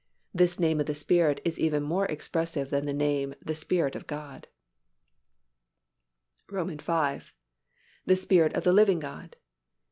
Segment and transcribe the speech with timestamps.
[0.33, 4.07] This name of the Spirit is even more expressive than the name "The Spirit of
[4.07, 4.47] God."
[6.49, 6.55] V.
[6.55, 7.33] _The
[8.17, 9.35] Spirit of the Living God.